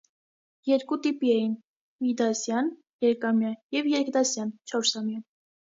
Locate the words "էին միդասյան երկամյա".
1.33-3.55